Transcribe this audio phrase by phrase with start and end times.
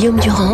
[0.00, 0.49] Guillaume Durand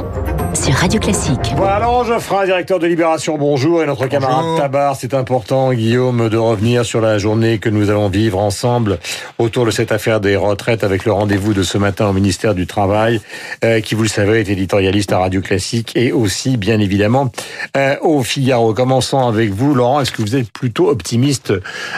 [0.86, 1.52] Radio Classique.
[1.56, 3.82] Voilà, alors Geoffrin, directeur de Libération, bonjour.
[3.82, 8.08] Et notre camarade Tabar, c'est important, Guillaume, de revenir sur la journée que nous allons
[8.08, 9.00] vivre ensemble
[9.38, 12.68] autour de cette affaire des retraites avec le rendez-vous de ce matin au ministère du
[12.68, 13.20] Travail,
[13.64, 17.32] euh, qui, vous le savez, est éditorialiste à Radio Classique et aussi, bien évidemment,
[17.76, 18.72] euh, au Figaro.
[18.72, 20.02] Commençons avec vous, Laurent.
[20.02, 21.52] Est-ce que vous êtes plutôt optimiste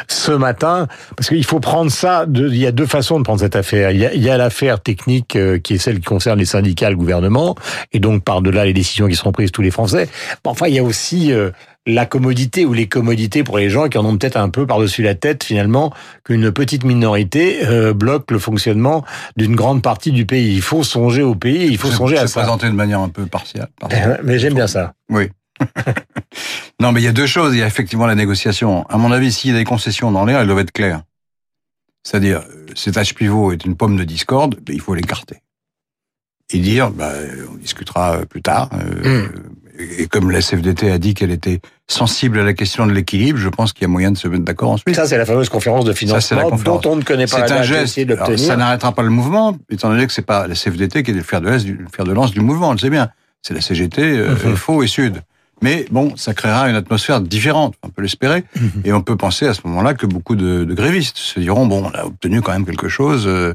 [0.07, 0.87] ce matin?
[1.15, 3.91] Parce qu'il faut prendre ça, de, il y a deux façons de prendre cette affaire.
[3.91, 6.47] Il y a, il y a l'affaire technique euh, qui est celle qui concerne les
[6.47, 7.55] syndicats, le gouvernement,
[7.93, 10.09] et donc par-delà les décisions qui seront prises tous les Français.
[10.45, 11.51] Enfin, il y a aussi euh,
[11.87, 15.03] la commodité ou les commodités pour les gens qui en ont peut-être un peu par-dessus
[15.03, 15.93] la tête finalement
[16.25, 19.05] qu'une petite minorité euh, bloque le fonctionnement
[19.37, 20.55] d'une grande partie du pays.
[20.55, 22.41] Il faut songer au pays, il faut songer à ça.
[22.41, 23.69] présenté de manière un peu partiale.
[23.81, 24.21] partielle.
[24.23, 24.95] Mais j'aime bien ça.
[25.11, 25.29] Oui.
[26.81, 27.55] non, mais il y a deux choses.
[27.55, 28.87] Il y a effectivement la négociation.
[28.89, 31.03] À mon avis, s'il y a des concessions dans l'air, elles doivent être claires.
[32.03, 35.43] C'est-à-dire, euh, cet âge pivot est une pomme de discorde, mais il faut l'écarter.
[36.53, 37.13] Et dire, bah,
[37.53, 38.71] on discutera euh, plus tard.
[39.05, 39.33] euh, Mm.
[40.01, 43.49] Et comme la CFDT a dit qu'elle était sensible à la question de l'équilibre, je
[43.49, 44.97] pense qu'il y a moyen de se mettre d'accord ensuite.
[44.97, 46.81] Ça, c'est la fameuse conférence de Ça, financement conférence.
[46.83, 47.97] dont on ne connaît pas la C'est un geste.
[48.11, 51.15] Alors, ça n'arrêtera pas le mouvement, étant donné que c'est pas la CFDT qui est
[51.15, 53.11] le fer de de lance du mouvement, on le sait bien.
[53.43, 54.57] C'est la CGT, euh, Mhm.
[54.57, 55.23] faux et sud.
[55.63, 58.43] Mais bon, ça créera une atmosphère différente, on peut l'espérer.
[58.61, 58.71] Mhm.
[58.85, 61.85] Et on peut penser à ce moment-là que beaucoup de, de grévistes se diront, bon,
[61.93, 63.55] on a obtenu quand même quelque chose, euh,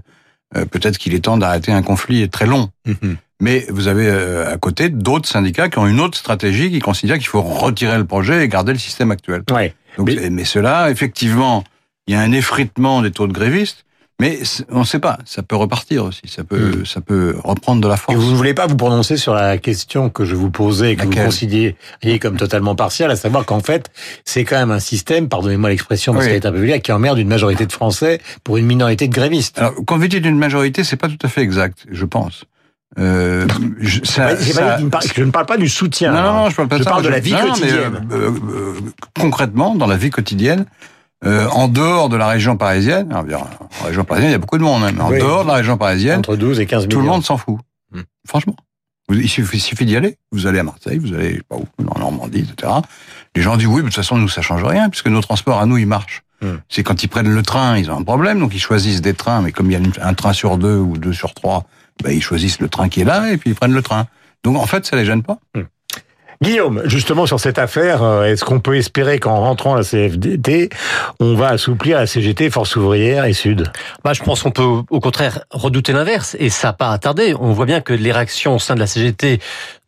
[0.71, 2.69] peut-être qu'il est temps d'arrêter un conflit très long.
[2.85, 3.17] Mhm.
[3.41, 7.17] Mais vous avez euh, à côté d'autres syndicats qui ont une autre stratégie, qui considèrent
[7.17, 9.43] qu'il faut retirer le projet et garder le système actuel.
[9.51, 9.73] Ouais.
[9.97, 11.63] Donc, Mais- mais, cela, effectivement,
[12.07, 13.85] il y a un effritement des taux de grévistes,
[14.19, 15.17] mais on ne sait pas.
[15.25, 16.21] Ça peut repartir aussi.
[16.27, 16.85] Ça peut, Hmm.
[16.85, 18.17] ça peut reprendre de la Et force.
[18.17, 21.05] vous ne voulez pas vous prononcer sur la question que je vous posais et que
[21.05, 21.75] vous considériez
[22.21, 23.89] comme totalement partielle, à savoir qu'en fait,
[24.23, 26.31] c'est quand même un système, pardonnez-moi l'expression, parce Oui.
[26.31, 29.13] qu'elle est un peu vulgaire, qui emmerde une majorité de Français pour une minorité de
[29.13, 29.57] grévistes.
[29.59, 32.45] Alors, quand vous dites d'une majorité, c'est pas tout à fait exact, je pense.
[32.99, 33.47] Euh,
[33.79, 36.11] je, ça, ça- ne parle pas du soutien.
[36.13, 36.91] non, non, non, je parle pas Je de ça.
[36.91, 38.07] parle de la vie non, mais, quotidienne.
[38.11, 38.73] euh, euh, euh,
[39.19, 40.65] concrètement, dans la vie quotidienne,
[41.25, 44.39] euh, en dehors de la région parisienne, alors, bien, en région parisienne, il y a
[44.39, 45.19] beaucoup de monde, hein, mais en Oui.
[45.19, 46.89] dehors de la région parisienne, Entre 12 et 15 millions.
[46.89, 47.57] tout le monde s'en fout.
[47.93, 48.01] Hmm.
[48.27, 48.55] Franchement.
[49.09, 50.17] Vous- Il suffit, d'y aller.
[50.31, 52.71] Vous allez à Marseille, vous allez, je sais pas où, en Normandie, etc.
[53.35, 55.59] Les gens disent oui, mais de toute façon, nous, ça change rien, puisque nos transports
[55.59, 56.23] à nous, ils marchent.
[56.41, 56.55] Hmm.
[56.69, 59.41] C'est quand ils prennent le train, ils ont un problème, donc ils choisissent des trains,
[59.41, 61.65] mais comme il y a un train sur deux ou deux sur trois,
[62.03, 64.07] ben, ils choisissent le train qui est là et puis ils prennent le train.
[64.43, 65.37] Donc en fait, ça les gêne pas.
[66.43, 70.69] Guillaume, justement sur cette affaire, euh, est-ce qu'on peut espérer qu'en rentrant à la CFDT,
[71.21, 73.71] on va assouplir la CGT, Force ouvrière et Sud?
[74.03, 77.33] Bah, je pense qu'on peut au contraire redouter l'inverse, et ça n'a pas tarder.
[77.39, 79.39] On voit bien que les réactions au sein de la CGT,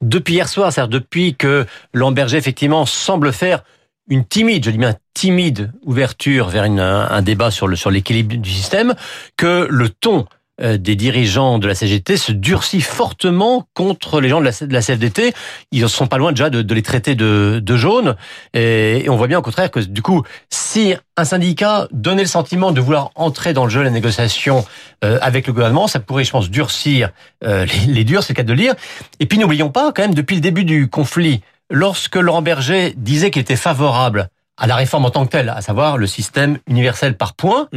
[0.02, 3.66] depuis hier soir, c'est-à-dire depuis que Lamberger, effectivement, semble faire
[4.08, 8.94] une timide, je dis bien timide, ouverture vers un, débat sur sur l'équilibre du système,
[9.36, 10.26] que le ton
[10.62, 15.34] des dirigeants de la CGT se durcit fortement contre les gens de la, CFDT.
[15.72, 18.16] Ils ne sont pas loin déjà de, de les traiter de, de jaunes.
[18.54, 22.28] Et, et on voit bien au contraire que du coup, si un syndicat donnait le
[22.28, 24.66] sentiment de vouloir entrer dans le jeu de la négociation
[25.04, 27.10] euh, avec le gouvernement, ça pourrait, je pense, durcir
[27.44, 28.76] euh, les, les durs, c'est le cas de le dire.
[29.20, 33.32] Et puis n'oublions pas, quand même, depuis le début du conflit, lorsque Laurent Berger disait
[33.32, 37.18] qu'il était favorable à la réforme en tant que telle, à savoir le système universel
[37.18, 37.68] par points,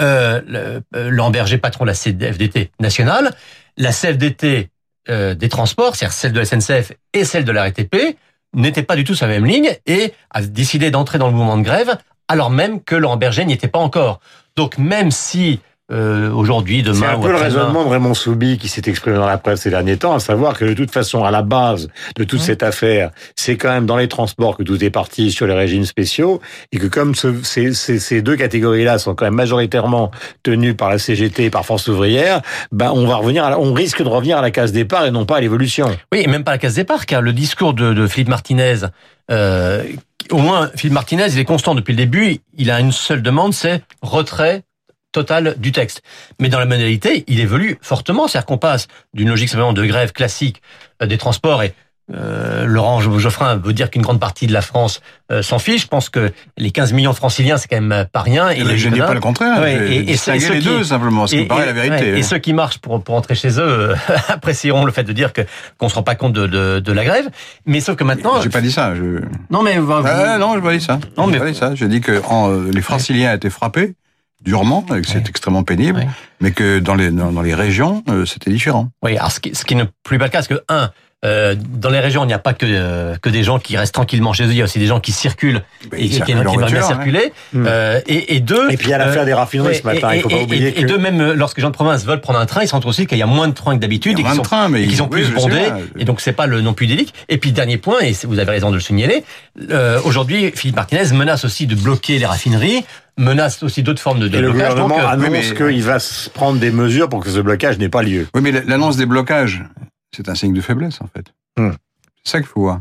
[0.00, 3.30] euh, le- euh, Laurent Berger, patron de la CFDT nationale,
[3.76, 4.68] la CFDT
[5.08, 8.16] euh, des transports, c'est-à-dire celle de la SNCF et celle de la RATP,
[8.54, 11.56] n'étaient pas du tout sur la même ligne et a décidé d'entrer dans le mouvement
[11.58, 11.96] de grève
[12.28, 14.20] alors même que Laurent Berger n'y était pas encore.
[14.56, 15.60] Donc même si
[15.92, 19.16] euh, aujourd'hui, C'est demain un ou peu le raisonnement de Raymond Soubi qui s'est exprimé
[19.16, 21.88] dans la presse ces derniers temps, à savoir que de toute façon, à la base
[22.16, 22.42] de toute Mmh.
[22.44, 25.84] cette affaire, c'est quand même dans les transports que tout est parti sur les régimes
[25.84, 26.40] spéciaux,
[26.72, 30.10] et que comme ce- ces, ces- ces deux catégories-là sont quand même majoritairement
[30.42, 32.40] tenues par la CGT et par Force ouvrière,
[32.72, 35.10] ben on va revenir, à la- on risque de revenir à la case départ et
[35.10, 35.88] non pas à l'évolution.
[36.12, 38.76] Oui, et même pas la case départ, car le discours de, de Philippe Martinez,
[39.30, 39.82] euh,
[40.30, 42.38] au moins Philippe Martinez, il est constant depuis le début.
[42.56, 44.62] Il a une seule demande, c'est retrait
[45.12, 46.02] total du texte.
[46.40, 50.12] Mais dans la modalité, il évolue fortement, c'est-à-dire qu'on passe d'une logique simplement de grève
[50.12, 50.62] classique
[51.02, 51.74] euh, des transports et
[52.12, 55.00] euh, Laurent Geoffrin veut dire qu'une grande partie de la France
[55.30, 55.82] euh, s'en fiche.
[55.82, 58.48] Je pense que les 15 millions de franciliens, c'est quand même pas rien.
[58.50, 59.60] Et les je ne dis Jeunes, pas le contraire.
[59.60, 62.12] Ouais, et- et ceux les qui- deux simplement, ce qui me paraît la vérité.
[62.12, 63.94] ouais, et ceux qui marchent pour, pour rentrer chez eux euh,
[64.28, 65.42] apprécieront le fait de dire que
[65.78, 67.30] qu'on se rend pas compte de, de, de la grève.
[67.66, 68.94] Mais sauf que maintenant, J'ai pas dit ça.
[68.96, 69.20] Je...
[69.50, 70.98] non mais vous- Ah, non, je pas dit ça.
[71.16, 71.74] Non, mais- pas dit ça.
[71.76, 73.94] J'ai dit que en, euh, les Franciliens étaient frappés
[74.44, 76.06] durement, et que c'est extrêmement pénible,
[76.40, 78.90] mais que dans les dans, dans les régions, euh, c'était différent.
[79.02, 80.90] oui, alors ce qui, ce qui ne plus pas le cas, parce que un,
[81.24, 83.94] euh, dans les régions, il n'y a pas que euh, que des gens qui restent
[83.94, 84.50] tranquillement chez eux.
[84.50, 86.84] Il y a aussi des gens qui circulent Ben, et qui, qui, aimeraient bien voiture,
[86.84, 87.32] circuler.
[87.52, 87.64] Mm.
[87.68, 88.70] Euh, et, et deux.
[88.70, 90.10] Et puis il y a l'affaire euh, des raffineries ce matin.
[90.12, 90.80] et- il faut pas et- oublier et, que.
[90.80, 92.72] et deux, même euh, lorsque les gens de province veulent prendre un train, ils se
[92.72, 94.68] rendent aussi qu'il y a moins de trains que d'habitude et qu'ils sont, de trains,
[94.68, 95.68] mais et ils- sont oui, plus bondés.
[95.98, 97.14] Et donc c'est pas le non plus délic.
[97.28, 99.24] Et puis dernier point, et vous avez raison de le signaler.
[99.70, 102.84] euh, Aujourd'hui, Philippe Martinez menace aussi de bloquer les raffineries,
[103.16, 104.70] menace aussi d'autres formes de, de Et le blocage.
[104.70, 107.88] gouvernement Donc, annonce oui, qu'il va se prendre des mesures pour que ce blocage n'ait
[107.88, 108.26] pas lieu.
[108.34, 109.62] Oui, mais l'annonce des blocages,
[110.14, 111.26] c'est un signe de faiblesse, en fait.
[111.58, 111.72] Hmm.
[112.24, 112.80] C'est ça qu'il faut voir.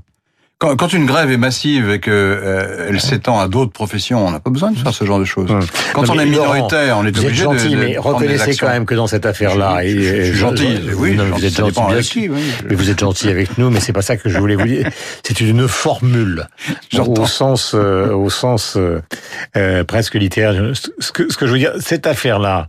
[0.59, 4.29] Quand, quand une grève est massive et que euh, elle s'étend à d'autres professions, on
[4.29, 5.49] n'a pas besoin de faire ce genre de choses.
[5.51, 5.61] Hmm.
[5.93, 7.93] Quand Non, on mais est minoritaire, on est Vous êtes obligé de, gentil, de mais
[7.95, 11.15] prendre des reconnaissez quand même que dans cette affaire-là, Je- je- gentil, oui.
[11.15, 12.21] non, vous êtes gentil, dépend bien avec sûr.
[12.21, 12.43] qui, oui.
[12.69, 14.87] Mais vous êtes gentil avec nous, mais c'est pas ça que je voulais vous dire.
[15.23, 16.47] C'est une formule
[16.95, 19.01] au sens, euh, au sens euh,
[19.57, 20.73] euh, presque littéraire.
[20.99, 22.67] Ce que, ce que je veux dire, cette affaire-là,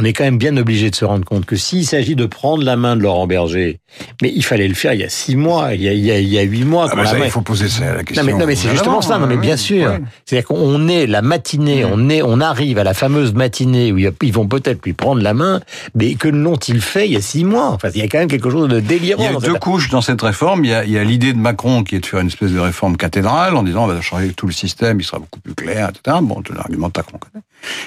[0.00, 2.64] on est quand même bien obligé de se rendre compte que s'il s'agit de prendre
[2.64, 3.78] la main de Laurent Berger,
[4.22, 6.10] mais il fallait le faire il y a six mois, il y a, il y
[6.10, 6.88] a, il y a huit mois.
[6.90, 8.24] Ah, bah, ça, main- il faut poser ça, la question.
[8.24, 9.88] non mais, non mais c'est justement ça, non mais bien sûr.
[9.88, 10.00] Ouais.
[10.24, 11.90] C'est-à-dire qu'on est la matinée, Mm.
[11.92, 15.32] on est, on arrive à la fameuse matinée où ils vont peut-être lui prendre la
[15.32, 15.60] main,
[15.94, 17.68] mais que l'ont-ils fait il y a six mois?
[17.70, 19.22] Enfin, il y a quand même quelque chose de délirant.
[19.28, 20.64] Il y a deux couches dans cette réforme.
[20.64, 22.50] Il y a, il y a l'idée de Macron qui est de faire une espèce
[22.50, 25.54] de réforme cathédrale en disant on va changer tout le système, il sera beaucoup plus
[25.54, 26.16] clair, etc.
[26.20, 27.44] Bon, c'est l'argumentaire qu'on connaît.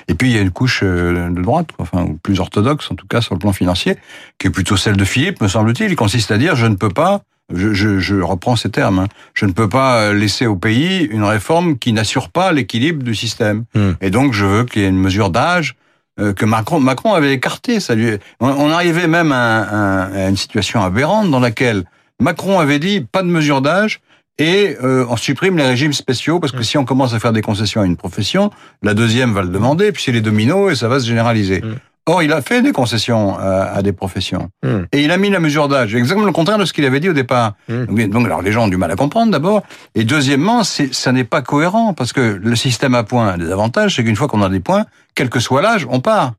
[0.07, 2.95] Et puis il y a une couche euh, de droite, enfin ou plus orthodoxe en
[2.95, 3.97] tout cas sur le plan financier,
[4.38, 5.91] qui est plutôt celle de Philippe, me semble-t-il.
[5.91, 7.21] Il consiste à dire je ne peux pas,
[7.53, 11.03] je, je, je reprends ces termes, hein, je ne peux pas euh, laisser au pays
[11.03, 13.65] une réforme qui n'assure pas l'équilibre du système.
[13.75, 13.91] Hmm.
[14.01, 15.75] Et donc je veux qu'il y ait une mesure d'âge
[16.19, 17.79] euh, que Macron, Macron avait écarté.
[17.79, 21.83] Ça lui, on, on arrivait même à une situation aberrante dans laquelle
[22.19, 24.01] Macron avait dit pas de mesure d'âge
[24.38, 27.42] et euh, on supprime les régimes spéciaux parce que si on commence à faire des
[27.42, 28.51] concessions à une profession,
[28.84, 31.62] la deuxième va le demander, puis c'est les dominos et ça va se généraliser.
[31.62, 31.75] Mm.
[32.10, 34.84] Or, il a fait des concessions à, à des professions Mm.
[34.92, 37.10] et il a mis la mesure d'âge, exactement le contraire de ce qu'il avait dit
[37.10, 37.54] au départ.
[37.68, 37.86] Mm.
[37.86, 39.63] Donc, donc, alors les gens ont du mal à comprendre d'abord,
[39.95, 43.95] et deuxièmement, ça n'est pas cohérent parce que le système à points a des avantages,
[43.95, 44.86] c'est qu'une fois qu'on a des points,
[45.16, 46.34] quel que soit l'âge, on part.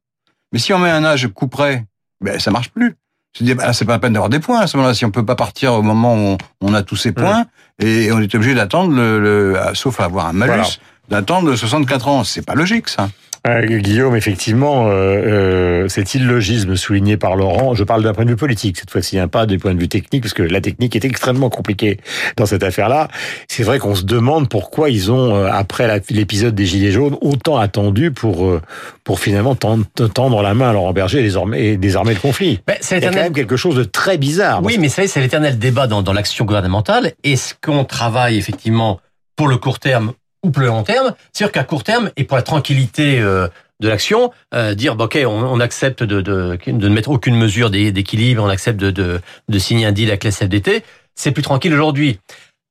[0.52, 1.84] Mais si on met un âge coup près,
[2.20, 2.94] ben ça marche plus.
[3.40, 4.94] Dis, bah, c'est pas la peine d'avoir des points à ce moment-là.
[4.94, 7.44] Si on peut pas partir au moment où on, on a tous ces points,
[7.78, 10.68] et on est obligé d'attendre le, le- ah, sauf à avoir un malus, Voilà.
[11.08, 12.24] d'attendre 64 ans.
[12.24, 13.08] C'est pas logique, ça.
[13.48, 18.30] Euh, Guillaume, effectivement, euh, euh, cet illogisme souligné par Laurent, je parle d'un point de
[18.30, 20.94] vue politique cette fois-ci, hein, pas du point de vue technique, parce que la technique
[20.96, 21.98] est extrêmement compliquée
[22.36, 23.08] dans cette affaire-là.
[23.48, 27.56] C'est vrai qu'on se demande pourquoi ils ont, euh, après l'épisode des Gilets jaunes, autant
[27.56, 28.58] attendu pour,
[29.04, 32.60] pour finalement tendre, tendre la main à Laurent Berger et désormais, et désarmer le conflit.
[32.66, 34.62] ben, c'est quand même quelque chose de très bizarre.
[34.62, 37.12] Oui, mais ça, c'est l'éternel débat dans, dans l'action gouvernementale.
[37.24, 39.00] Est-ce qu'on travaille effectivement
[39.36, 40.12] pour le court terme
[40.44, 43.48] ou le long terme C'est sûr qu'à court terme et pour la tranquillité euh,
[43.80, 47.70] de l'action, euh, dire bah, ok, on, accepte de, de, de ne mettre aucune mesure
[47.70, 50.82] d'é- d'équilibre, on accepte de, de, de signer un deal avec la CFDT,
[51.14, 52.18] c'est plus tranquille aujourd'hui.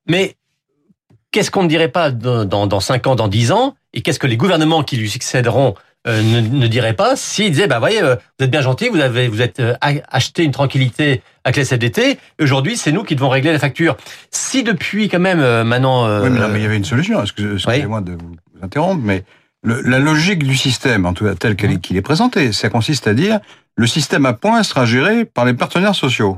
[0.09, 0.35] Mais
[1.31, 4.19] qu'est-ce qu'on ne dirait pas dans, dans, dans 5 ans, dans 10 ans Et qu'est-ce
[4.19, 5.75] que les gouvernements qui lui succéderont
[6.07, 9.27] euh, ne, ne diraient pas s'ils disaient, bah voyez, vous êtes bien gentil, vous avez
[9.27, 13.59] vous êtes acheté une tranquillité avec la CFDT, aujourd'hui c'est nous qui devons régler la
[13.59, 13.95] facture.
[14.31, 16.05] Si depuis quand même euh, maintenant...
[16.05, 17.21] euh, Oui, mais, non, mais il y avait une solution.
[17.23, 19.23] Excuse- Excusez-moi de vous interrompre, mais
[19.63, 22.69] le- la logique du système, en tout cas tel qu'elle est- qu'il est présenté, ça
[22.69, 23.39] consiste à dire
[23.77, 26.37] le système à points sera géré par les partenaires sociaux.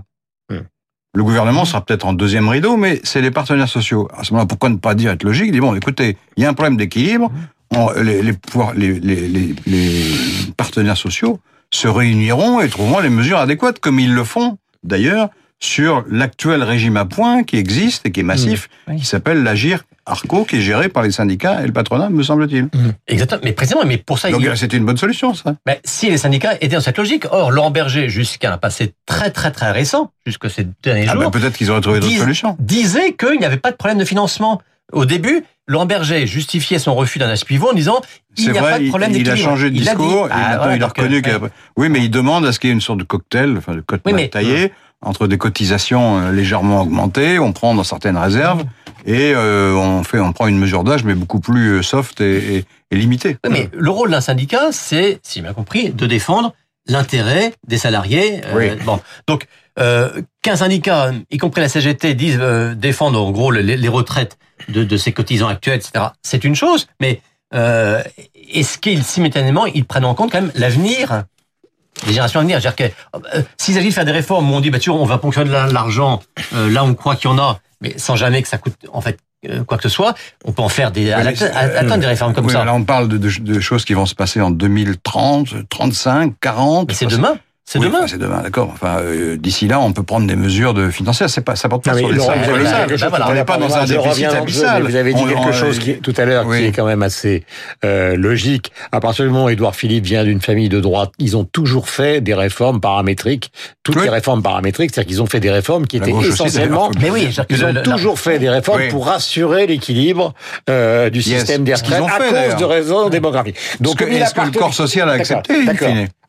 [0.52, 0.60] Hmm.
[1.16, 4.08] Le gouvernement sera peut-être en deuxième rideau, mais c'est les partenaires sociaux.
[4.16, 6.50] À ce moment-là, pourquoi ne pas dire être logique Dire bon, écoutez, il y a
[6.50, 7.32] un problème d'équilibre.
[8.02, 10.02] Les, les, les, les
[10.58, 11.40] partenaires sociaux
[11.72, 15.30] se réuniront et trouveront les mesures adéquates, comme ils le font d'ailleurs
[15.62, 18.92] sur l'actuel régime à points qui existe et qui est massif, Mmh.
[18.94, 19.00] Oui.
[19.02, 22.70] qui s'appelle l'Agir Arco, qui est géré par les syndicats et le patronat, me semble-t-il.
[23.08, 25.56] Exactement, mais précisément, mais pour ça, Donc il- c'était une bonne solution, ça.
[25.66, 29.30] Ben, si les syndicats étaient dans cette logique, or Laurent Berger, jusqu'à un passé très
[29.32, 32.56] très très récent, jusque ces derniers Ah jours, ben, peut-être qu'ils auraient trouvé d'autres solutions.
[32.60, 34.62] disait qu'il n'y avait pas de problème de financement.
[34.94, 38.02] Au début, Laurent Berger justifiait son refus d'un âge pivot en disant
[38.36, 39.98] il C'est n'y a vrai, pas de problème il a changé de Il a dit-
[40.02, 41.50] discours et Ah, maintenant voilà, il a donc, reconnu euh.
[41.78, 43.82] Oui, mais il demande à ce qu'il y ait une sorte de cocktail, enfin de
[43.82, 48.64] cocktail Oui, taillé, entre des cotisations euh, légèrement augmentées, on prend dans certaines réserves,
[49.06, 52.56] et euh, on fait, on prend une mesure d'âge, mais beaucoup plus euh, soft et,
[52.58, 53.38] et- et limitée.
[53.46, 56.54] Oui, mais le rôle d'un syndicat, c'est, si bien compris, de défendre
[56.88, 58.42] l'intérêt des salariés.
[58.48, 58.84] Euh, Oui.
[58.84, 59.46] bon, donc
[59.78, 60.10] euh,
[60.42, 64.38] qu'un syndicat, y compris la CGT, dise euh, défendre en gros les, les retraites
[64.68, 66.06] de, de ses cotisants actuels, etc.
[66.22, 67.22] C'est une chose, mais
[67.54, 68.04] euh,
[68.54, 71.24] est-ce qu'ils simultanément ils prennent en compte quand même l'avenir
[72.06, 72.62] des générations à venir?
[72.62, 75.00] C'est-à-dire que euh, s'il s'agit de faire des réformes où on dit bah tu vois,
[75.00, 76.22] on va ponctionner de l'argent
[76.54, 79.02] euh, là on croit qu'il y en a, mais sans jamais que ça coûte en
[79.02, 79.18] fait
[79.50, 82.34] euh, quoi que ce soit, on peut en faire des à à- atteindre des réformes
[82.34, 82.66] comme Oui, ça.
[82.66, 86.88] Là, on parle de, de- de choses qui vont se passer en 2030, 35, 40.
[86.90, 87.38] Mais c'est demain.
[87.72, 88.00] C'est Oui, demain.
[88.00, 88.72] enfin, C'est demain, d'accord.
[88.74, 91.30] Enfin, euh, d'ici là, on peut prendre des mesures de financières.
[91.30, 92.50] C'est pas, ça porte pas Non, sur les Laurent, salaires.
[92.50, 94.82] vous avez chose bah on n'est pas dans un déficit abyssal.
[94.82, 97.04] Vous avez dit On- quelque on- chose qui, tout à l'heure qui est quand même
[97.04, 97.44] assez
[97.86, 98.72] euh, logique.
[98.92, 101.90] À partir du moment où Édouard Philippe vient d'une famille de droite, ils ont toujours
[101.90, 103.52] fait des réformes paramétriques,
[103.84, 104.04] toutes Oui.
[104.06, 107.64] les réformes paramétriques, c'est-à-dire qu'ils ont fait des réformes qui étaient essentiellement Mais oui, Ils
[107.66, 108.88] ont toujours fait des réformes Oui.
[108.90, 110.34] pour assurer l'équilibre
[110.72, 113.58] euh, du système des retraites ont à fait, cause de raisons démographiques.
[113.80, 115.54] Donc, est-ce que le corps social a accepté,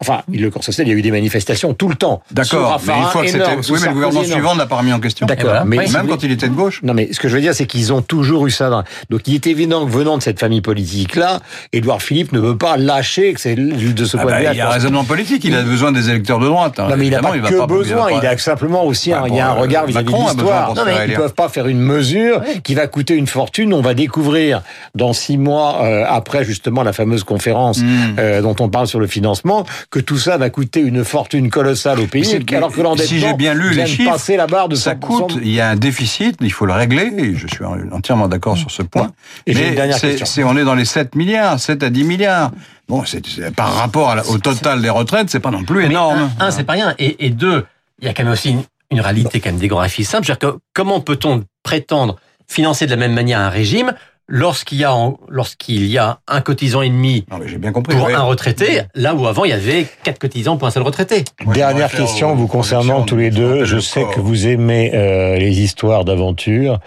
[0.03, 1.30] Enfin, le corps social, il y a eu des manifestations
[1.77, 2.23] tout le temps.
[2.31, 3.45] D'accord, mais une fois que c'était.
[3.71, 4.25] Oui, mais le gouvernement énorme.
[4.33, 5.27] suivant ne l'a pas remis en question.
[5.27, 5.65] D'accord, voilà.
[5.65, 5.91] mais Oui.
[5.93, 6.81] Même quand il était de gauche.
[6.83, 8.85] non, mais ce que je veux dire, c'est qu'ils ont toujours eu ça.
[9.11, 11.41] Donc, il est évident que venant de cette famille politique-là,
[11.73, 14.53] Édouard Philippe ne veut pas lâcher que c'est de ce Ah point bah, de vue.
[14.55, 16.79] il y a un raisonnement politique, il a besoin des électeurs de droite.
[16.79, 16.89] hein.
[16.91, 18.11] Non, mais il n'a pas que pas- besoin.
[18.11, 20.17] Il a simplement aussi un, Bah, il y a un bon, regard euh, vis-à-vis de
[20.17, 20.75] l'histoire.
[20.87, 21.19] Ils élire.
[21.19, 23.73] peuvent pas faire une mesure qui va coûter une fortune.
[23.75, 24.63] On va découvrir
[24.95, 28.17] dans six mois euh, après justement la fameuse conférence Hmm.
[28.19, 31.20] euh, dont on parle sur le financement que tout ça va coûter une fortune
[31.51, 32.45] colossale au pays.
[32.55, 34.95] Alors que l'endettement si j'ai bien lu les de chiffres, passer la barre de Ça
[34.95, 34.99] 100%.
[34.99, 38.57] coûte, il y a un déficit, il faut le régler, et je suis entièrement d'accord
[38.57, 39.13] sur ce point.
[39.47, 39.77] Et Mais
[40.25, 42.51] c'est- on est dans les 7 milliards, 7 à 10 milliards.
[42.89, 46.31] Bon, c'est par rapport la- au total des retraites, c'est pas non plus Mais énorme.
[46.41, 46.95] Un, un, c'est pas rien.
[46.99, 47.65] Et, et deux,
[48.01, 50.27] il y a quand même aussi une, une réalité quand même démographique simple.
[50.27, 52.17] C'est-à-dire que comment peut-on prétendre
[52.49, 53.93] financer de la même manière un régime
[54.33, 54.95] lorsqu'il y a
[55.29, 57.97] lorsqu'il y a un cotisant et demi Non, mais j'ai bien compris.
[57.97, 58.15] pour oui.
[58.15, 61.25] un retraité, là où avant il y avait quatre cotisants pour un seul retraité.
[61.45, 63.59] Moi, Dernière question vous concernant tous les de- deux.
[63.61, 66.79] de- Je sais que vous aimez euh, les histoires d'aventure,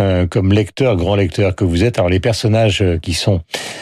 [0.00, 1.98] euh, comme lecteur, grand lecteur que vous êtes.
[1.98, 3.40] Alors les personnages euh, qui sont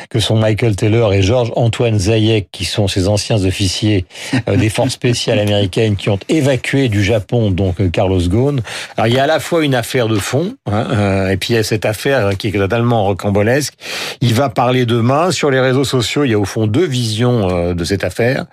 [0.09, 4.07] que sont Michael Taylor et Georges Antoine Zayek, qui sont ces anciens officiers
[4.49, 8.61] euh, des forces spéciales américaines qui ont évacué du Japon donc Carlos Ghosn.
[8.97, 11.51] Alors il y a à la fois une affaire de fond, hein, euh, et puis
[11.51, 13.75] il y a cette affaire qui est totalement rocambolesque.
[14.21, 16.25] Il va parler demain sur les réseaux sociaux.
[16.25, 18.47] Il y a au fond deux visions euh, de cette affaire.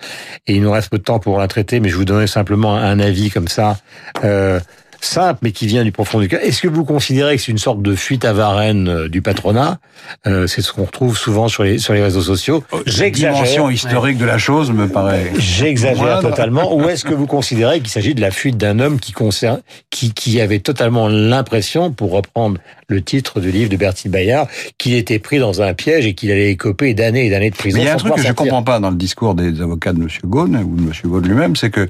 [0.48, 2.76] Et il nous reste peu de temps pour la traiter, mais je vous donner simplement
[2.76, 3.78] un avis comme ça,
[4.24, 4.60] euh,
[5.02, 6.42] simple, mais qui vient du profond du cœur.
[6.42, 9.80] Est-ce que vous considérez que c'est une sorte de fuite à Varennes euh, du patronat
[10.26, 12.64] euh, C'est ce qu'on retrouve souvent sur les, sur les réseaux sociaux.
[12.72, 15.32] Oh, La dimension historique de la chose me paraît.
[15.38, 16.76] J'exagère totalement.
[16.76, 20.14] Ou est-ce que vous considérez qu'il s'agit de la fuite d'un homme qui, concerne, qui,
[20.14, 25.20] qui avait totalement l'impression, pour reprendre le titre du livre de Bertie Bayard, qu'il était
[25.20, 27.88] pris dans un piège et qu'il allait écoper d'années et d'années de prison Mais il
[27.88, 28.46] y a un truc que je sortir?
[28.46, 30.08] comprends pas dans le discours des avocats de M.
[30.26, 30.92] Ghosn ou de M.
[31.06, 31.88] Ghosn lui-même, c'est que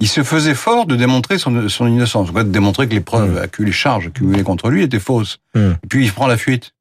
[0.00, 3.70] il se faisait fort de démontrer son, son innocence, de démontrer que les preuves, accumulées,
[3.70, 5.38] les charges accumulées contre lui étaient fausses.
[5.54, 5.70] Mm.
[5.82, 6.72] Et puis il prend la fuite.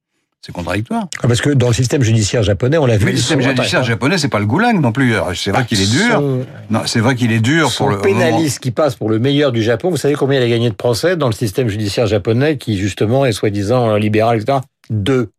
[0.41, 1.07] C'est contradictoire.
[1.21, 3.05] Ah, Parce que dans le système judiciaire japonais, on l'a vu.
[3.05, 5.15] Mais le système judiciaire japonais, c'est pas le goulag non plus.
[5.35, 6.21] C'est vrai qu'il est dur.
[6.69, 7.99] Non, c'est vrai qu'il est dur pour le.
[7.99, 10.75] pénaliste qui passe pour le meilleur du Japon, vous savez combien il a gagné de
[10.75, 14.59] procès dans le système judiciaire japonais qui justement est soi-disant libéral, etc.
[14.89, 15.31] Deux.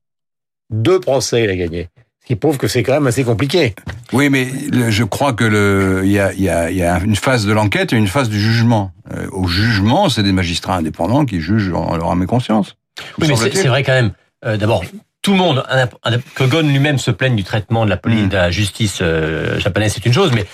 [0.71, 1.89] Deux procès il a gagné.
[2.29, 3.75] Qui prouve que c'est quand même assez compliqué.
[4.13, 6.83] Oui, mais le- je crois que le, il y a, il y a, il y
[6.83, 8.93] a une phase de l'enquête et une phase du jugement.
[9.17, 12.77] Euh, au jugement, c'est des magistrats indépendants qui jugent en leur âme et conscience.
[13.19, 14.13] Oui, mais c'est vrai quand même.
[14.45, 14.85] euh, D'abord,
[15.23, 15.65] tout le monde,
[16.35, 18.29] que Gon lui-même se plaigne du traitement de la, police, Mm.
[18.29, 20.45] de la justice euh, japonaise, c'est une chose, mais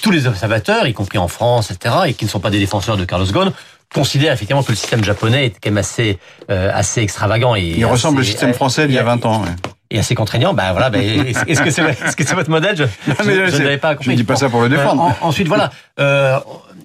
[0.00, 2.96] tous les observateurs, y compris en France, etc., et qui ne sont pas des défenseurs
[2.96, 3.52] de Carlos Ghosn,
[3.92, 6.18] considèrent effectivement que le système japonais est quand même assez,
[6.50, 9.42] euh, assez extravagant et Il ressemble au système français d'il y a 20 ans.
[9.42, 9.48] ouais.
[9.90, 10.54] et assez contraignant.
[10.54, 10.88] Bah voilà.
[10.90, 12.76] bah, est-ce que c'est est-ce que c'est votre modèle?
[12.76, 14.10] Je, je, je je n'avais pas Je compris.
[14.12, 15.02] ne dis pas ça pour le Euh, défendre.
[15.02, 15.70] en- ensuite, voilà.
[15.98, 16.38] Euh,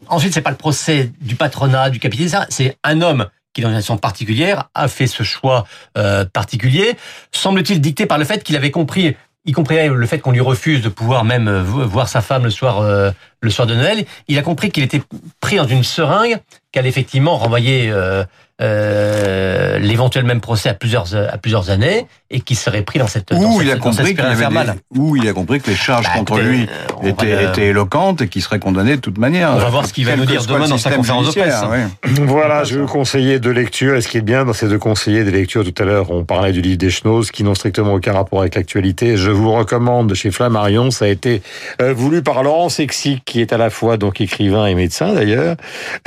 [0.08, 2.38] ensuite, c'est pas le procès du patronat, du capitalisme.
[2.38, 5.66] ça, C'est un homme qui, dans une situation particulière, a fait ce choix
[5.98, 6.98] euh, particulier.
[7.32, 10.82] Semble-t-il dicté par le fait qu'il avait compris, y compris le fait qu'on lui refuse
[10.82, 13.12] de pouvoir même euh, vo- voir sa femme le soir, euh,
[13.42, 14.06] le soir de Noël.
[14.28, 15.02] Il a compris qu'il était
[15.40, 16.40] pris dans une seringue
[16.72, 18.24] qu'allait effectivement renvoyer euh,
[18.62, 23.32] euh, l'éventuel même procès à plusieurs à plusieurs années et qui serait pris dans cette
[23.32, 24.76] cette- il a compris qu'il spirale avait infernale.
[24.92, 26.68] des, ou il a compris que les charges Bah, contre lui
[27.04, 29.52] euh, étaient, le- étaient éloquentes et qu'il serait condamné de toute manière.
[29.54, 31.56] On va voir ce qu'il va nous dire demain dans sa conférence de presse.
[32.26, 33.96] Voilà, je vais vous conseiller deux lectures.
[33.96, 36.24] Et ce qui est bien dans ces deux conseillers des lectures, tout à l'heure, on
[36.24, 39.18] parlait du livre des Schnoz, qui n'ont strictement aucun rapport avec l'actualité.
[39.18, 41.42] Je vous recommande chez Flammarion, ça a été
[41.82, 45.56] euh, voulu par Laurent Sexic, qui est à la fois donc écrivain et médecin d'ailleurs.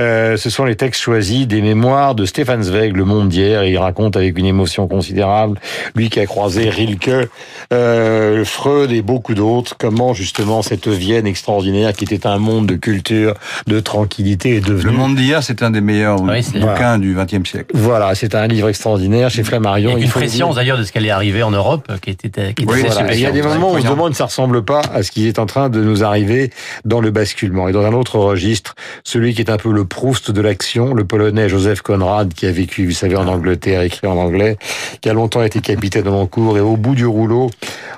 [0.01, 3.79] Euh, ce sont les textes choisis des mémoires de Stéphane Zweig, Le Monde d'hier, il
[3.79, 5.59] raconte avec une émotion considérable,
[5.95, 7.29] lui qui a croisé Rilke,
[7.73, 12.77] euh, Freud et beaucoup d'autres, comment justement cette Vienne extraordinaire, qui était un monde de
[12.77, 13.35] culture,
[13.67, 17.49] de tranquillité, est devenue Le monde d'hier, c'est un des meilleurs Oui, bouquins du XXe
[17.49, 17.71] siècle.
[17.75, 19.91] voilà, c'est un livre extraordinaire chez Flammarion.
[19.97, 22.65] Et Il une prescience d'ailleurs de ce qu'elle est arrivée en Europe, qui était, qui
[22.65, 23.15] était Oui, Voilà.
[23.15, 25.29] Il y a des moments où on se demande ça ressemble pas à ce qui
[25.29, 26.51] est en train de nous arriver
[26.85, 27.69] dans le basculement.
[27.69, 31.05] Et dans un autre registre, celui qui est un peu le Proust de l'action, le
[31.05, 34.57] Polonais Joseph Conrad, qui a vécu, vous savez, en Angleterre, écrit en anglais,
[35.01, 37.51] qui a longtemps été capitaine de cours et au bout du rouleau,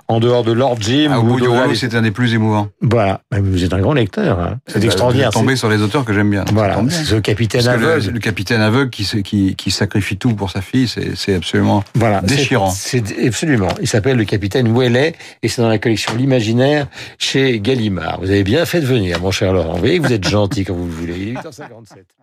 [0.08, 1.10] en dehors de Lord Jim.
[1.12, 2.68] Ah, au bout du rouleau, c'est un des plus émouvants.
[2.80, 3.20] Voilà.
[3.30, 4.40] Vous êtes un grand lecteur.
[4.40, 4.58] Hein.
[4.66, 5.30] C'est extraordinaire.
[5.30, 6.44] tombé sur les auteurs que j'aime bien.
[6.52, 6.80] Voilà.
[6.90, 8.06] Ce capitaine aveugle.
[8.06, 12.20] Le, le, capitaine aveugle qui, qui, qui sacrifie tout pour sa fille, c'est absolument voilà.
[12.20, 12.70] déchirant.
[12.70, 13.68] C'est absolument.
[13.80, 16.86] Il s'appelle le capitaine Ouellet et c'est dans la collection L'Imaginaire
[17.18, 18.20] chez Gallimard.
[18.20, 19.74] Vous avez bien fait de venir, mon cher Laurent.
[19.74, 21.14] Vous voyez que vous êtes gentil quand vous le voulez.
[21.18, 22.19] Il est 8h57.